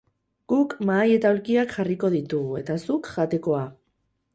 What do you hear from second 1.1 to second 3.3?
eta aulkiak jarriko ditugu eta zuk